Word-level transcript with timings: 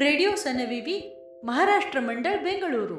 Radio 0.00 0.34
ಸನವಿವಿ 0.36 0.96
Maharashtra 1.42 2.00
मंडळ 2.00 2.36
Bengaluru 2.42 2.96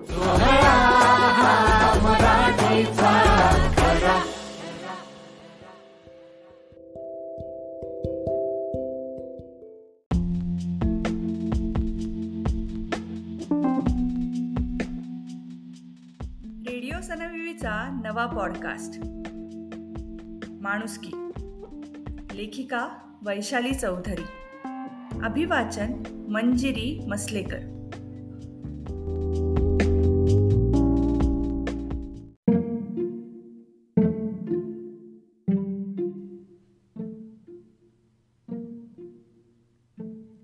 radio 16.67 17.01
सनविवीचा 17.01 18.01
नवा 18.03 18.25
podcast 18.25 18.99
माणुसकी 20.61 21.11
लेखिका 22.33 22.87
वैशाली 23.21 23.73
चौधरी 23.73 24.29
अभिवाचन 25.23 25.93
मंजिरी 26.29 27.05
मसलेकर. 27.07 27.59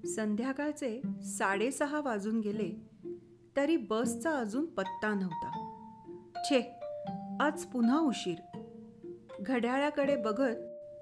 संध्याकाळचे 0.07 1.01
साडेसहा 1.23 2.01
वाजून 2.01 2.39
गेले 2.39 2.81
तरी 3.57 3.77
बसचा 3.77 4.31
अजून 4.31 4.65
पत्ता 4.65 5.13
नव्हता. 5.13 5.81
छे 6.35 6.79
आज 7.39 7.63
पुन्हा 7.63 7.99
उशीर. 7.99 8.59
घड्याळाकडे 9.41 10.15
बघत 10.15 10.55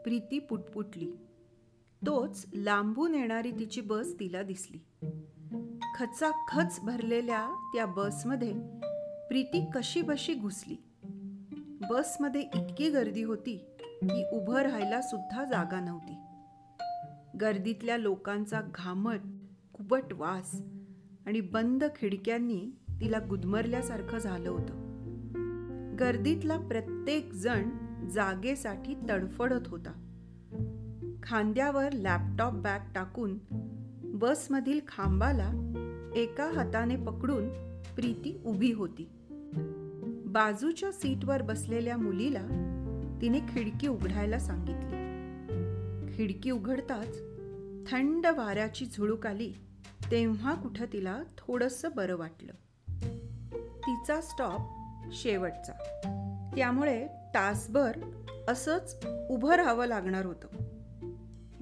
प्रीती 0.03 0.39
पुटपुटली. 0.39 1.11
तोच 2.05 2.45
लांबून 2.53 3.15
येणारी 3.15 3.51
तिची 3.51 3.81
बस 3.81 4.13
तिला 4.19 4.43
दिसली. 4.43 4.77
खचाखच 5.95 6.79
भरलेल्या 6.79 7.71
त्या 7.73 7.85
बसमध्ये 7.85 8.53
प्रीती 9.27 9.65
कशी 9.75 10.01
बशी 10.01 10.33
घुसली. 10.33 10.75
बसमध्ये 11.89 12.41
इतकी 12.41 12.89
गर्दी 12.89 13.23
होती 13.23 13.57
की 14.01 14.25
उभं 14.31 14.61
राहायला 14.61 15.01
सुद्धा 15.01 15.43
जागा 15.43 15.79
नव्हती. 15.79 16.15
गर्दीतल्या 17.37 17.97
लोकांचा 17.97 18.61
घामट 18.75 19.19
कुबट 19.73 20.03
वास 20.11 20.61
आणि 21.25 21.41
बंद 21.41 21.83
खिडक्यांनी 21.95 22.71
तिला 23.01 23.17
गुदमरल्यासारखं 23.29 24.17
झालं 24.17 24.49
होतं. 24.49 24.83
गर्दीतला 25.99 26.57
प्रत्येक 26.57 27.33
जण 27.33 27.69
जागेसाठी 28.09 28.95
तडफडत 29.09 29.67
होता. 29.67 29.99
खांद्यावर 31.23 31.91
लॅपटॉप 31.93 32.53
बॅग 32.53 32.79
टाकून 32.95 33.37
बसमधील 34.03 34.79
खांबाला 34.87 35.51
एका 36.15 36.51
हाताने 36.55 36.95
पकडून 36.95 37.49
प्रीती 37.95 38.41
उभी 38.45 38.73
होती. 38.73 39.09
बाजूच्या 40.25 40.91
सीटवर 40.91 41.41
बसलेल्या 41.41 41.97
मुलीला 41.97 42.41
तिने 43.21 43.39
खिडकी 43.39 43.87
उघडायला 43.87 44.39
सांगितली. 44.39 45.03
खिडकी 46.15 46.51
उघडताच 46.51 47.17
थंड 47.91 48.25
वाऱ्याची 48.25 48.85
झुळूक 48.85 49.27
आली 49.27 49.53
तेव्हा 50.11 50.53
कुठं 50.53 50.85
तिला 50.93 51.23
थोडंसं 51.37 51.89
बरं 51.95 52.15
वाटलं. 52.15 52.51
तिचा 53.77 54.21
स्टॉप 54.21 54.61
शेवटचा. 55.11 55.73
त्यामुळे 56.55 57.07
तासभर 57.07 57.91
असंच 58.47 59.05
उभं 59.29 59.55
राहावं 59.55 59.85
लागणार 59.85 60.25
होतं. 60.25 60.47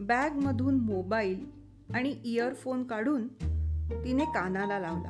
बॅगमधून 0.01 0.75
मोबाईल 0.75 1.45
आणि 1.93 2.09
इयरफोन 2.25 2.83
काढून 2.83 3.27
तिने 4.05 4.25
कानाला 4.25 4.79
लावला 4.79 5.09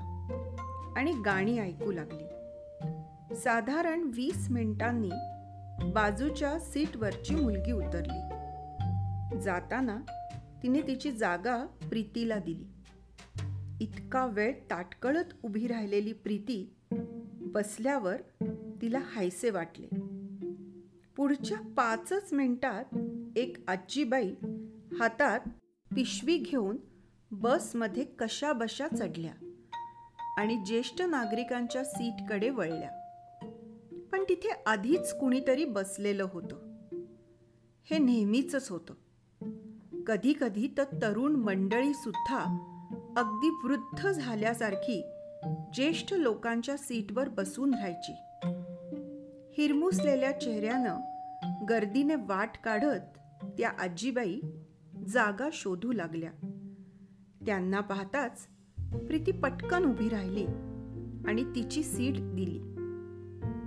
आणि 0.96 1.12
गाणी 1.26 1.60
ऐकू 1.60 1.92
लागली. 1.92 2.24
साधारण 3.36 4.12
वीस 4.16 4.48
मिनिटांनी 4.52 5.10
बाजूच्या 5.92 6.60
सीटवरची 6.60 7.36
मुलगी 7.36 7.72
उतरली. 7.72 8.20
जाताना 9.42 9.98
तिने 10.64 10.82
तिची 10.82 11.12
जागा 11.12 11.66
प्रीतीला 11.90 12.40
दिली. 12.40 12.66
इतका 13.84 14.26
वेळ 14.26 14.54
ताटकळत 14.70 15.34
उभी 15.44 15.68
राहिलेली 15.68 16.14
प्रीती 16.14 16.74
बसल्यावर 17.32 18.16
तिला 18.82 19.00
हायसे 19.16 19.50
वाटले. 19.50 19.88
पुढच्या 21.16 21.58
पाचच 21.78 22.34
मिनिटात 22.34 22.98
एक 23.36 23.58
आजीबाई 23.68 24.34
हातात 25.00 25.40
पिशवी 25.96 26.38
घेऊन 26.38 26.78
बसमध्ये 27.32 28.04
कशा 28.04 28.54
बशा 28.54 28.88
चढल्या 28.88 29.34
आणि 30.38 30.56
ज्येष्ठ 30.56 31.02
नागरिकांच्या 31.02 31.84
सीटकडे 31.84 32.50
वळल्या. 32.50 32.90
पण 34.12 34.24
तिथे 34.30 34.50
आधीच 34.66 35.14
कुणीतरी 35.14 35.66
बसलेलं 35.66 36.28
होतं. 36.34 36.56
हे 37.84 37.98
नेहमीच 37.98 38.70
होतं. 38.70 38.94
कधी 40.08 40.34
कधी 40.42 40.68
तर 40.78 40.84
तरुण 40.84 41.36
मंडळी 41.36 41.94
सुद्धा 41.94 42.40
अगदी 43.18 43.50
वृद्ध 43.50 44.12
झाल्यासारखी 44.12 45.04
ज्येष्ठ 45.74 46.14
लोकांच्या 46.14 46.78
सीटवर 46.78 47.30
बसून 47.30 47.74
राहायची. 47.74 48.14
हिरमुसलेल्या 49.58 50.40
चेहऱ्यानं 50.40 51.00
गर्दीने 51.70 52.16
वाट 52.16 52.52
काढत 52.64 53.18
त्या 53.44 53.70
आजीबाई 53.80 54.42
जागा 55.08 55.50
शोधू 55.54 55.92
लागल्या. 55.92 56.32
त्यांना 57.46 57.80
पाहताच 57.80 58.48
प्रीती 58.78 59.32
पटकन 59.32 59.84
उभी 59.84 60.10
राहिली 60.10 60.46
आणि 61.28 61.44
तिची 61.44 61.84
सीट 61.84 62.14
दिली. 62.18 62.60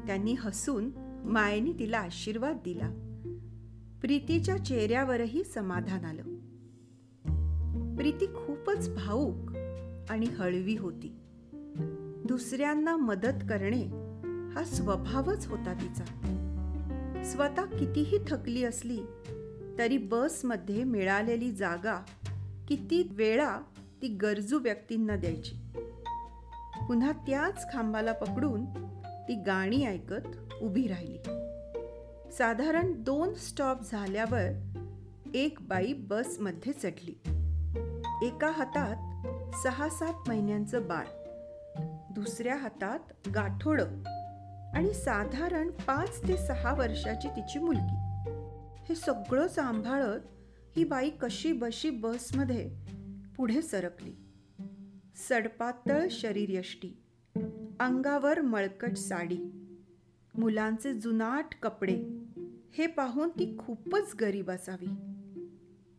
त्यांनी 0.07 0.35
हसून 0.35 0.91
मायेने 1.25 1.73
तिला 1.73 1.99
आशीर्वाद 1.99 2.57
दिला. 2.65 2.91
प्रीतीच्या 4.01 4.65
चेहऱ्यावरही 4.65 5.45
समाधान 5.45 6.05
आलं. 6.05 6.23
प्रीती 7.97 8.27
खूपच 8.27 8.95
भाऊक 8.95 9.51
आणि 10.11 10.27
हळवी 10.27 10.77
होती. 10.77 11.17
दुसऱ्यांना 12.27 12.97
मदत 12.97 13.45
करणे 13.49 13.83
हा 14.55 14.65
स्वभावच 14.65 15.47
होता 15.47 15.73
तिचा. 15.73 16.05
स्वतः 17.25 17.65
कितीही 17.65 18.19
थकली 18.29 18.65
असली 18.65 18.99
तरी 19.79 19.99
बसमध्ये 19.99 20.85
मिळालेली 20.85 21.53
जागा 21.53 22.05
किती 22.69 23.09
वेळा 23.11 23.59
ती 24.03 24.09
गरजू 24.09 24.59
व्यक्तींना 24.59 25.17
द्यायची. 25.17 25.57
पुन्हा 26.89 27.13
त्याच 27.13 27.73
खांबाला 27.73 28.13
पकडून 28.13 28.65
ती 29.29 29.35
गाणी 29.35 29.87
ऐकत 29.87 30.55
उभी 30.63 30.89
राहिली. 30.89 31.19
साधारण 32.33 33.03
दोन 33.03 33.35
स्टॉप 33.35 33.79
झाल्यावर 33.93 34.49
एक 35.35 35.59
बाई 35.61 35.93
बसमध्ये 35.93 36.73
चढली. 36.73 37.15
एका 38.27 38.51
हातात 38.51 38.97
सहा 39.63 39.89
सात 39.89 40.29
महिन्यांचं 40.29 40.89
बाळ 40.89 41.05
दुसऱ्या 42.15 42.57
हातात 42.57 43.29
गाठोडं 43.35 43.87
आणि 44.75 44.95
साधारण 44.95 45.71
पाच 45.71 46.29
ते 46.29 46.37
सहा 46.37 46.75
वर्षाची 46.75 47.29
तिची 47.29 47.59
मुलगी. 47.59 48.04
हे 48.89 48.95
सगळं 48.95 49.49
सांभाळत 49.49 50.21
ही 50.77 50.85
बाई 50.85 51.11
कशी 51.11 51.53
बशी 51.53 51.91
बसमध्ये 51.91 52.71
पुढे 53.37 53.63
सरकली. 53.63 54.13
सडपातळ 55.29 56.07
शरीरयष्टी 56.11 56.89
अंगावर 57.81 58.41
मळकट 58.41 58.97
साडी 58.97 59.39
मुलांचे 60.35 60.93
जुनाट 60.95 61.55
कपडे 61.63 62.05
हे 62.73 62.87
पाहून 62.87 63.29
ती 63.29 63.59
खूपच 63.59 64.15
गरीब 64.21 64.51
असावी. 64.51 64.87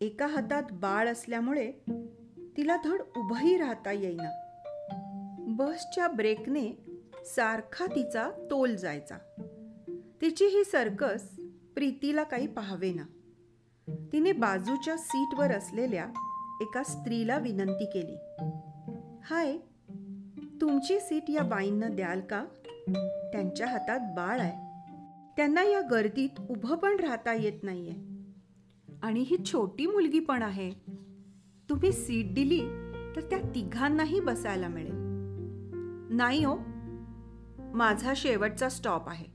एका 0.06 0.28
हातात 0.28 0.63
बाळ 0.72 1.07
असल्यामुळे 1.07 1.71
तिला 2.57 2.77
धड 2.86 3.01
उभंही 3.18 3.57
राहता 3.57 3.92
येईना. 3.92 4.30
बसच्या 5.39 6.07
ब्रेकने 6.07 6.71
सारखा 7.25 7.86
तिचा 7.86 8.30
तोल 8.51 8.75
जायचा. 8.75 9.18
तिची 10.21 10.45
ही 10.45 10.63
सर्कस 10.63 11.39
प्रीतीला 11.75 12.24
काही 12.24 12.48
पाहावे 12.48 12.94
ना 12.94 13.04
तिने 14.13 14.31
बाजूच्या 14.31 14.98
सीटवर 14.98 15.51
असलेल्या 15.51 16.07
एका 16.62 16.83
स्त्रीला 16.83 17.38
विनंती 17.38 17.86
केली. 17.86 18.16
हाय 19.24 19.57
तुमची 20.62 21.00
सीट 21.00 21.30
या 21.30 21.44
बाईंना 21.44 21.88
द्याल 21.88 22.22
का? 22.22 22.45
त्यांच्या 23.31 23.68
हातात 23.68 24.00
बाळ 24.00 24.39
आहे. 24.39 24.66
त्यांना 25.38 25.63
या 25.63 25.81
गर्दीत 25.81 26.42
उभं 26.50 26.75
पण 26.75 27.00
राहता 27.00 27.33
येत 27.33 27.63
नाहीये. 27.63 27.94
आणि 29.04 29.19
ही 29.19 29.38
छोटी 29.45 29.86
मुलगी 29.86 30.19
पण 30.19 30.42
आहे. 30.42 30.72
तुम्ही 31.69 31.92
सीट 31.92 32.33
दिली 32.33 32.62
तर 33.16 33.22
त्या 33.30 33.39
तिघांनाही 33.39 34.19
बसायला 34.19 34.68
मिळेल. 34.68 34.95
नाही 36.16 36.44
हो 36.45 36.57
माझा 37.74 38.13
शेवटचा 38.16 38.69
स्टॉप 38.69 39.10
आहे. 39.10 39.35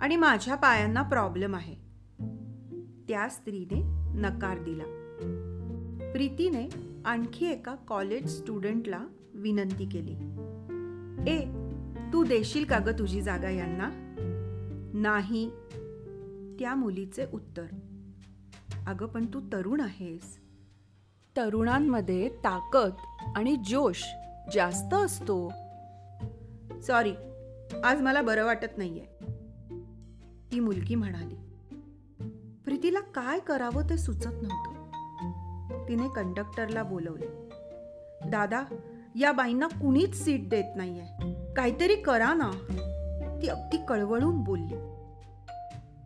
आणि 0.00 0.16
माझ्या 0.16 0.54
पायांना 0.54 1.02
प्रॉब्लेम 1.02 1.54
आहे. 1.54 1.74
त्या 3.08 3.28
स्त्रीने 3.28 3.80
नकार 4.20 4.58
दिला. 4.58 4.84
प्रीतीने 6.12 6.68
आणखी 7.04 7.46
एका 7.46 7.74
कॉलेज 7.74 8.38
स्टुडंटला 8.38 9.06
विनंती 9.34 9.88
केली. 9.88 10.12
ए 11.30 11.44
तू 12.12 12.24
देशील 12.24 12.64
का 12.64 12.78
ग 12.78 12.88
तुझी 12.98 13.22
जागा 13.22 13.50
यांना? 13.50 13.90
नाही. 14.94 15.50
त्या 16.58 16.74
मुलीचे 16.74 17.24
उत्तर. 17.32 17.66
अगं 18.86 19.06
पण 19.06 19.26
तू 19.26 19.40
तरुण 19.40 19.80
आहेस. 19.80 20.38
तरुणांमध्ये 21.36 22.28
ताकद 22.28 22.90
आणि 23.36 23.56
जोश 23.56 24.04
जास्त 24.54 24.94
असतो. 24.94 25.52
सॉरी 26.82 27.12
आज 27.84 28.02
मला 28.02 28.22
बरं 28.22 28.44
वाटत 28.44 28.78
नाहीये. 28.78 29.04
ती 30.52 30.60
मुलगी 30.60 30.94
म्हणाली 30.94 31.34
प्रीतीला 32.64 33.00
काय 33.00 33.38
करावं 33.38 33.90
ते 33.90 33.96
सुचत 33.96 34.42
नव्हतं. 34.42 34.78
तिने 35.88 36.08
कंडक्टरला 36.08 36.82
बोलवले 36.82 37.48
दादा 38.30 38.64
या 39.14 39.32
बाईंना 39.32 39.66
कुणीच 39.66 40.24
सीट 40.24 40.48
देत 40.48 40.76
नाहीये. 40.76 41.04
काहीतरी 41.54 41.96
करा 41.96 42.34
ना. 42.34 42.50
ती 43.42 43.48
अगदी 43.48 43.76
कळवळून 43.88 44.44
बोलली. 44.44 44.74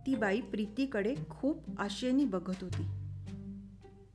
ती 0.06 0.14
बाई 0.14 0.40
प्रीतीकडे 0.40 1.14
खूप 1.30 1.58
आशेने 1.78 2.24
बघत 2.24 2.62
होती. 2.62 2.88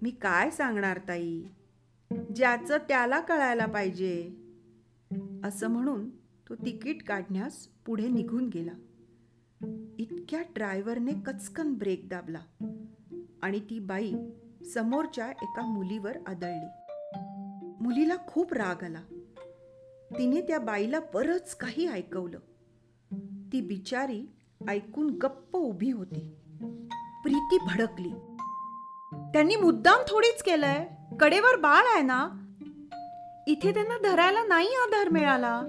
मी 0.02 0.10
काय 0.10 0.50
सांगणार 0.50 1.00
ताई? 1.08 1.44
ज्याचं 2.36 2.78
त्याला 2.78 3.20
कळायला 3.20 3.66
पाहिजे. 3.66 4.32
असं 5.44 5.68
म्हणून 5.68 6.10
तो 6.50 6.56
तिकीट 6.56 7.04
काढण्यास 7.04 7.68
पुढे 7.86 8.08
निघून 8.08 8.48
गेला. 8.48 8.72
इतक्या 10.00 10.42
ड्रायव्हरने 10.42 11.12
कचकन 11.26 11.74
ब्रेक 11.74 12.10
दाबला 12.10 12.40
आणि 13.42 13.60
ती 13.60 13.80
बाई 13.80 14.14
समोरच्या 14.74 15.30
एका 15.30 15.62
मुलीवर 15.62 16.18
आदळली. 16.28 16.94
मुलीला 17.82 18.16
खूप 18.28 18.54
राग 18.54 18.84
आला. 18.84 19.02
तिने 20.18 20.42
त्या 20.42 20.60
बाईला 20.60 21.00
बरंच 21.14 21.56
काही 21.56 21.88
ऐकवलं. 21.88 22.40
ती 23.54 23.62
बिचारी 23.62 24.26
ऐकून 24.68 25.10
गप्प 25.10 25.56
उभी 25.56 25.92
होती. 25.92 26.36
प्रीती 27.24 27.58
भडकली. 27.58 28.12
त्यांनी 29.14 29.56
मुद्दाम 29.56 30.00
थोडीच 30.08 30.44
केलंय. 30.44 30.88
कडेवर 31.20 31.56
बाळ 31.56 31.84
आहे 31.86 32.02
ना? 32.02 32.30
इथे 33.48 33.74
त्यांना 33.74 33.98
धरायला 34.10 34.44
नाही 34.44 34.68
आधार 34.68 35.10
मिळाला. 35.10 35.62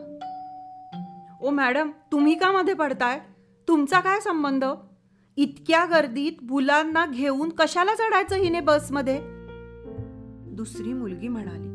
ओ 1.40 1.50
मॅडम 1.50 1.90
तुम्ही 2.12 2.34
का 2.34 2.52
मध्ये 2.52 2.74
पडताय? 2.74 3.20
तुमचा 3.68 4.00
काय 4.00 4.20
संबंध? 4.20 4.64
इतक्या 5.36 5.84
गर्दीत 5.84 6.32
मुलांना 6.42 7.06
घेऊन 7.06 7.48
कशाला 7.48 7.94
चढायचं 7.94 8.36
हिने 8.36 8.60
बसमध्ये? 8.60 9.20
दुसरी 10.46 10.92
मुलगी 10.92 11.28
म्हणाली 11.28 11.68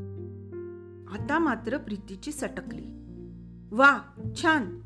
आता 1.13 1.39
मात्र 1.39 1.77
प्रीतीची 1.77 2.31
सटकली. 2.31 2.85
वा 3.71 3.99
छान. 4.41 4.79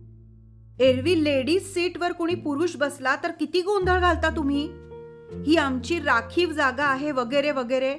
एरवी 0.80 1.24
लेडीज 1.24 1.74
सीटवर 1.74 2.12
कोणी 2.12 2.36
पुरुष 2.36 2.76
बसला 2.76 3.16
तर 3.16 3.32
किती 3.32 3.62
गोंधळ 3.62 4.00
घालता 4.00 4.36
तुम्ही? 4.36 4.70
ही 5.46 5.56
आमची 5.56 6.00
राखीव 6.00 6.52
जागा 6.52 6.86
आहे 6.86 7.12
वगैरे 7.12 7.52
वगैरे. 7.52 7.98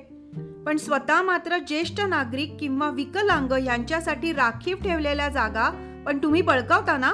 पण 0.66 0.76
स्वतः 0.76 1.22
मात्र 1.22 1.58
ज्येष्ठ 1.58 2.00
नागरिक 2.00 2.56
किंवा 2.60 2.90
विकलांग 2.90 3.52
यांच्यासाठी 3.64 4.32
राखीव 4.32 4.76
ठेवलेल्या 4.76 5.28
जागा 5.28 6.02
पण 6.06 6.18
तुम्ही 6.22 6.42
बळकावता 6.42 6.98
ना? 6.98 7.12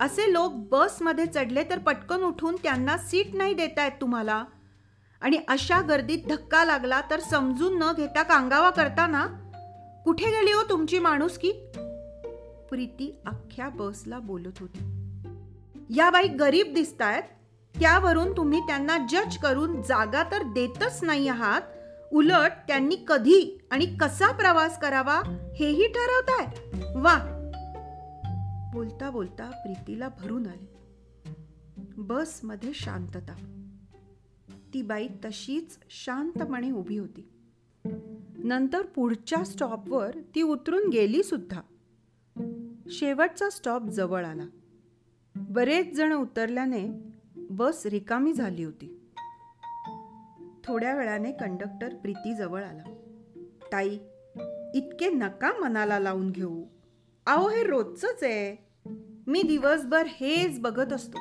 असे 0.00 0.32
लोक 0.32 0.52
बसमध्ये 0.54 1.26
चढले 1.26 1.64
तर 1.64 1.78
पटकन 1.78 2.22
उठून 2.22 2.56
त्यांना 2.62 2.98
सीट 2.98 3.34
नाही 3.34 3.54
देतायत 3.54 3.92
तुम्हाला. 4.00 4.44
आणि 5.20 5.38
अशा 5.48 5.80
गर्दीत 5.80 6.18
धक्का 6.28 6.64
लागला 6.64 7.00
तर 7.10 7.20
समजून 7.20 7.78
न 7.78 7.92
घेता 7.96 8.22
कांगावा 8.22 8.70
करताना 8.70 9.26
कुठे 10.04 10.26
गेली 10.26 10.52
हो 10.52 10.62
तुमची 10.68 10.98
माणूस 10.98 11.38
की? 11.38 11.52
प्रीती 12.70 13.18
अख्ख्या 13.26 13.68
बसला 13.68 14.18
बोलत 14.18 14.58
होती. 14.60 14.78
या 15.90 16.10
बाई 16.10 16.28
गरीब 16.28 16.74
दिसतायत. 16.74 17.22
त्यावरून 17.80 18.36
तुम्ही 18.36 18.60
त्यांना 18.60 18.98
जज 18.98 19.38
करून 19.38 19.82
जागा 19.82 20.22
तर 20.22 20.42
देतच 20.42 21.04
नाही 21.04 21.28
आहात. 21.28 21.60
उलट 22.12 22.50
त्यांनी 22.68 22.96
कधी 23.08 23.60
आणि 23.70 23.86
कसा 24.00 24.32
प्रवास 24.32 24.80
करावा 24.80 25.20
हेही 25.56 25.86
ठरवताय. 25.86 26.46
वा 26.96 27.36
बोलता 28.72 29.10
बोलता 29.10 29.50
प्रीतीला 29.50 30.08
भरून 30.08 30.46
आले. 30.46 30.76
बसमध्ये 31.96 32.72
शांतता. 32.74 33.62
ती 34.74 34.82
बाई 34.82 35.08
तशीच 35.24 35.78
शांतपणे 35.90 36.70
उभी 36.70 36.98
होती. 36.98 37.28
नंतर 38.44 38.82
पुढच्या 38.82 39.44
स्टॉपवर 39.44 40.10
ती 40.34 40.42
उतरून 40.42 40.88
गेली 40.88 41.22
सुद्धा. 41.22 41.60
शेवटचा 42.88 43.50
स्टॉप 43.50 43.82
जवळ 43.82 44.24
आला. 44.24 44.46
बरेच 45.36 45.96
जण 45.96 46.12
उतरल्याने 46.12 46.88
बस 47.36 47.86
रिकामी 47.86 48.32
झाली 48.32 48.64
होती. 48.64 49.00
थोड्या 50.64 50.94
वेळाने 50.94 51.32
कंडक्टर 51.32 51.94
प्रीती 51.94 52.34
जवळ 52.34 52.64
आला. 52.64 52.82
ताई 53.72 53.98
इतके 54.74 55.10
नका 55.10 55.60
मनाला 55.60 55.98
लावून 55.98 56.30
घेऊ. 56.30 56.64
अहो 57.26 57.48
हे 57.48 57.62
रोजच 57.62 58.18
आहे. 58.22 58.56
मी 59.26 59.42
दिवसभर 59.42 60.06
हेच 60.06 60.60
बघत 60.60 60.92
असतो. 60.92 61.18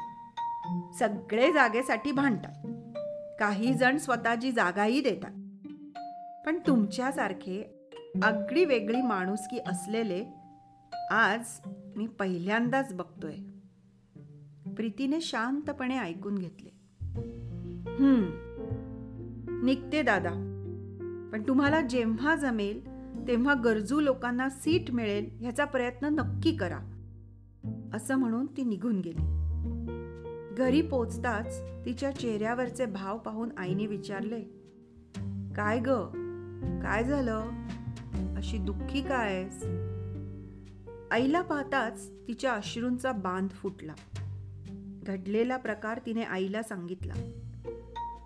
सगळे 0.99 1.53
जागेसाठी 1.53 2.11
भांडतात. 2.11 2.67
काही 3.39 3.73
जण 3.73 3.97
स्वतःची 3.97 4.51
जागाही 4.51 5.01
देतात. 5.01 5.31
पण 6.45 6.59
तुमच्यासारखे 6.67 7.89
अगदी 8.23 8.65
वेगळी 8.65 9.01
माणुसकी 9.01 9.59
असलेले 9.67 10.25
आज 11.11 11.43
मी 11.95 12.07
पहिल्यांदाच 12.07 12.93
बघतोय. 12.93 13.35
प्रीतीने 14.73 15.21
शांतपणे 15.21 15.97
ऐकून 15.97 16.37
घेतले. 16.37 16.69
हम्म 17.91 18.25
निघते 19.65 20.01
दादा. 20.01 20.31
पण 21.31 21.43
तुम्हाला 21.47 21.81
जेव्हा 21.81 22.35
जमेल 22.35 22.88
तेव्हा 23.29 23.53
गरजू 23.53 23.99
लोकांना 23.99 24.49
सीट 24.49 24.91
मिळेल 24.91 25.29
ह्याचा 25.41 25.65
प्रयत्न 25.65 26.05
नक्की 26.05 26.55
करा. 26.55 26.79
असं 27.93 28.15
म्हणून 28.15 28.45
ती 28.45 28.63
निघून 28.63 28.99
गेली. 28.99 29.21
घरी 30.55 30.81
पोचताच 30.81 31.61
तिच्या 31.85 32.11
चेहऱ्यावरचे 32.11 32.85
भाव 32.85 33.17
पाहून 33.17 33.49
आईने 33.57 33.85
विचारले 33.85 34.41
काय 35.55 35.79
ग? 35.79 35.89
काय 36.83 37.03
झालं? 37.03 37.43
अशी 38.37 38.57
दुःखी 38.57 39.01
काय 39.01 39.33
आहेस? 39.33 39.63
आईला 41.11 41.41
पाहताच 41.41 42.09
तिच्या 42.27 42.53
अश्रूंचा 42.53 43.11
बांध 43.11 43.49
फुटला. 43.49 43.93
घडलेला 45.07 45.57
प्रकार 45.57 45.99
तिने 46.05 46.23
आईला 46.23 46.63
सांगितला 46.63 47.13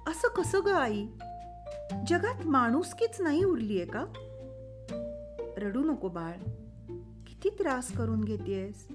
असं 0.07 0.27
कसं 0.27 0.59
ग 0.65 0.67
आई? 0.67 1.05
जगात 2.07 2.47
माणुसकीच 2.47 3.21
नाही 3.21 3.43
उरलीये 3.43 3.85
का? 3.85 4.05
रडू 5.63 5.83
नको 5.83 6.09
बाळ. 6.09 6.33
किती 7.27 7.49
त्रास 7.49 7.91
करून 7.91 8.23
घेतेस 8.23 8.87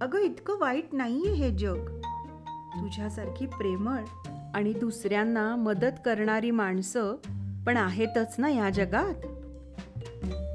अगं 0.00 0.18
इतकं 0.18 0.58
वाईट 0.58 0.88
नाहीये 0.92 1.32
हे 1.32 1.50
जग. 1.50 2.00
तुझ्यासारखी 2.74 3.46
प्रेमळ 3.46 4.04
आणि 4.54 4.72
दुसऱ्यांना 4.72 5.56
मदत 5.56 6.00
करणारी 6.04 6.50
माणसं 6.50 7.16
पण 7.66 7.76
आहेतच 7.76 8.34
ना 8.38 8.50
या 8.50 8.70
जगात? 8.70 9.14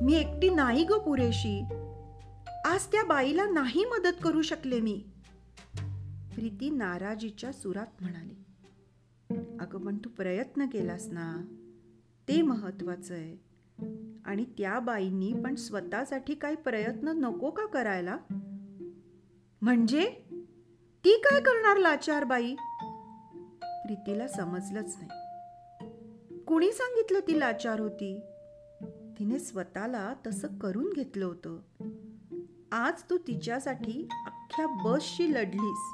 मी 0.04 0.14
एकटी 0.14 0.50
नाही 0.50 0.84
ग 0.84 0.92
पुरेशी. 0.92 1.64
आज 2.66 2.86
त्या 2.86 3.04
बाईला 3.04 3.50
नाही 3.50 3.86
मदत 3.86 4.24
करू 4.24 4.42
शकले 4.42 4.82
मी. 4.82 5.06
प्रीती 6.36 6.70
नाराजीच्या 6.70 7.52
सुरात 7.52 8.02
म्हणाली. 8.02 8.36
अगं 9.60 9.80
पण 9.80 9.98
तू 9.98 10.10
प्रयत्न 10.10 10.66
केलास 10.66 11.08
ना. 11.08 11.42
ते 12.28 12.42
महत्वाचं 12.42 13.14
आहे. 13.14 13.53
आणि 14.26 14.46
त्या 14.46 14.80
बाईंनी 14.80 15.34
पण 15.34 15.56
स्वतःसाठी 15.56 16.36
काही 16.36 16.56
प्रयत्न 16.56 17.08
नको 17.08 17.50
का 17.50 17.66
करायला? 17.66 18.18
म्हणजे? 19.62 20.10
ती 21.06 21.18
काय 21.18 21.40
करणार 21.40 21.78
लाचार 21.78 22.24
बाई? 22.24 22.56
प्रीतीला 23.62 24.28
समजलंच 24.28 24.98
नाही. 25.02 25.10
कुणी 26.48 26.72
सांगितलं 26.72 27.20
ती 27.20 27.40
लाचार 27.40 27.80
होती? 27.80 28.20
तिने 29.20 29.40
स्वतःला 29.40 30.14
तसं 30.28 30.48
करून 30.48 30.94
घेतलं 30.96 31.26
होतं. 31.26 31.60
आज 32.72 32.94
तू 33.10 33.18
तिच्यासाठी 33.18 34.08
अख्ख्या 34.26 34.68
बसशी 34.68 35.34
लढलीस. 35.34 35.94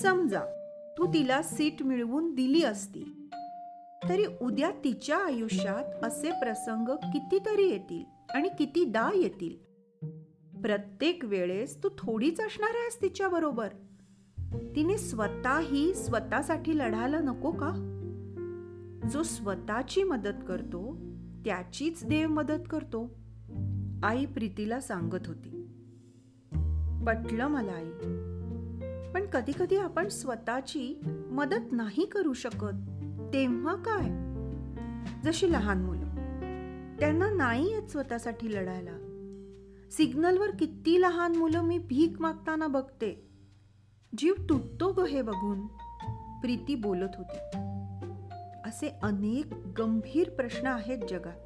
समजा 0.00 0.40
तू 0.98 1.06
तिला 1.06 1.42
सीट 1.42 1.82
मिळवून 1.82 2.34
दिली 2.34 2.62
असती. 2.62 3.13
तरी 4.08 4.24
उद्या 4.40 4.70
तिच्या 4.70 5.18
आयुष्यात 5.18 6.04
असे 6.04 6.30
प्रसंग 6.30 6.88
कितीतरी 6.88 7.70
येतील 7.70 8.04
आणि 8.34 8.48
कितीदा 8.58 9.10
येतील. 9.14 9.64
प्रत्येक 10.62 11.24
वेळेस 11.24 11.82
तू 11.84 11.88
थोडीच 11.98 12.40
असणार 12.40 12.70
आहेस 12.74 13.02
तिच्या 13.02 13.28
बरोबर. 13.28 13.68
तिने 14.76 14.98
स्वतःही 14.98 15.94
स्वतःसाठी 15.94 16.78
लढायला 16.78 17.18
नको 17.18 17.50
का? 17.50 17.90
जो 19.12 19.22
स्वतःची 19.22 20.02
मदत 20.02 20.44
करतो 20.48 20.96
त्याचीच 21.44 22.04
देव 22.04 22.28
मदत 22.28 22.62
करतो 22.70 23.14
आई 24.02 24.26
प्रीतीला 24.26 24.80
सांगत 24.80 25.26
होती. 25.26 25.66
पटलं 27.06 27.46
मला 27.46 27.72
आई. 27.72 27.90
पण 29.12 29.26
कधी 29.32 29.52
कधी 29.60 29.76
आपण 29.76 30.08
स्वतःची 30.08 31.00
मदत 31.30 31.72
नाही 31.72 32.06
करू 32.06 32.32
शकत. 32.32 32.93
तेव्हा 33.34 33.74
काय? 33.74 34.04
जशी 35.24 35.52
लहान 35.52 35.82
मुलं. 35.82 36.14
त्यांना 37.00 37.30
नाही 37.30 37.72
येत 37.72 37.88
स्वतःसाठी 37.88 38.54
लढायला. 38.54 38.90
सिग्नलवर 39.90 40.50
किती 40.50 41.00
लहान 41.00 41.36
मुलं 41.36 41.62
मी 41.62 41.78
भीक 41.78 42.20
मागताना 42.20 42.66
बघते. 42.66 43.28
जीव 44.18 44.34
तुटतो 44.48 44.92
ग 44.92 45.00
हे 45.00 45.22
बघून. 45.22 45.66
प्रीती 46.40 46.74
बोलत 46.74 47.08
होती. 47.18 47.58
असे 48.64 48.98
अनेक 49.02 49.54
गंभीर 49.54 50.30
प्रश्न 50.30 50.66
आहेत 50.66 50.98
जगात 51.10 51.38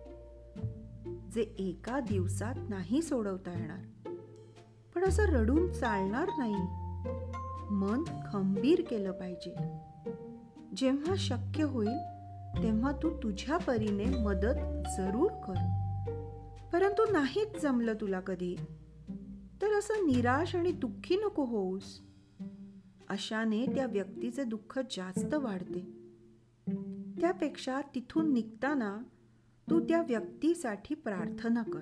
जे 1.32 1.54
एका 1.58 2.00
दिवसात 2.00 2.54
नाही 2.68 3.02
सोडवता 3.02 3.50
येणार. 3.50 4.12
पण 4.94 5.04
असं 5.04 5.22
रडून 5.22 5.72
चालणार 5.72 6.28
नाही. 6.38 6.54
मन 7.70 8.04
खंबीर 8.32 8.82
केलं 8.90 9.12
पाहिजे. 9.12 9.54
जेव्हा 10.78 11.14
शक्य 11.18 11.62
होईल 11.62 11.98
तेव्हा 12.62 12.92
तू 12.92 13.22
तुझ्या 13.22 13.56
परीने 13.56 14.04
मदत 14.04 14.54
जरूर 14.98 15.30
कर. 15.30 15.54
परंतु 16.72 17.12
नाहीच 17.12 17.62
जमलं 17.62 17.94
तुला 17.94 18.20
कधी. 18.20 18.56
तर 19.62 19.78
असं 19.78 20.06
निराश 20.06 20.56
आणि 20.56 20.72
दुःखी 20.72 21.16
नको 21.16 21.44
होऊस. 21.44 22.00
अशाने 23.08 23.66
त्या 23.66 23.86
व्यक्तीचे 23.86 24.44
दुःख 24.44 24.78
जास्त 24.78 25.34
वाढते. 25.34 25.80
त्यापेक्षा 27.20 27.80
तिथून 27.94 28.32
निघताना 28.32 28.98
तू 29.70 29.80
त्या 29.80 30.02
व्यक्तीसाठी 30.02 30.94
प्रार्थना 30.94 31.62
कर. 31.62 31.80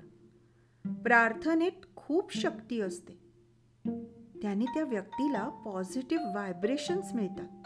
प्रार्थनेत 0.91 1.97
खूप 1.97 2.37
शक्ती 2.37 2.81
असते. 2.81 3.15
त्याने 4.43 4.65
त्या 4.65 4.85
व्यक्तीला 4.85 5.49
पॉझिटिव्ह 5.49 6.31
व्हायब्रेशन्स 6.31 7.15
मिळतात. 7.15 7.63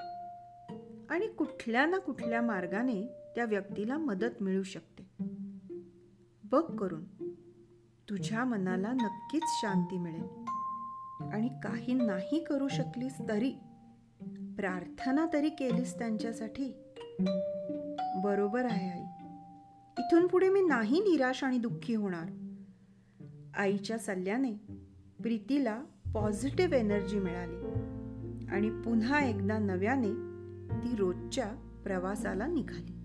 आणि 1.10 1.26
कुठल्या 1.26 1.86
ना 1.86 1.98
कुठल्या 1.98 2.42
मार्गाने 2.42 3.06
त्या 3.34 3.44
व्यक्तीला 3.44 3.98
मदत 3.98 4.42
मिळू 4.42 4.62
शकते. 4.62 5.24
बघ 6.44 6.76
करून 6.76 7.04
तुझ्या 8.08 8.44
मनाला 8.44 8.92
नक्कीच 8.92 9.42
शांती 9.46 9.98
मिळेल. 9.98 10.44
आणि 11.32 11.48
काही 11.48 11.94
नाही 11.94 12.44
करू 12.44 12.68
शकलीस 12.68 13.18
तरी 13.28 13.50
प्रार्थना 14.56 15.26
तरी 15.32 15.48
केलीस 15.48 15.98
त्यांच्यासाठी. 15.98 16.72
बरोबर 18.22 18.64
आहे 18.64 18.90
आई. 18.90 19.04
इथून 19.98 20.26
पुढे 20.26 20.48
मी 20.48 20.60
नाही 20.60 21.00
निराश 21.00 21.44
आणि 21.44 21.58
दुःखी 21.58 21.94
होणार. 21.94 22.30
आईच्या 23.56 23.98
सल्ल्याने 23.98 24.52
प्रीतीला 25.22 25.82
पॉझिटिव्ह 26.14 26.76
एनर्जी 26.76 27.18
मिळाली. 27.18 27.56
आणि 28.48 28.70
पुन्हा 28.70 29.24
एकदा 29.24 29.58
नव्याने 29.58 30.29
ती 30.72 30.96
रोजच्या 30.96 31.48
प्रवासाला 31.84 32.46
निघाली. 32.46 32.99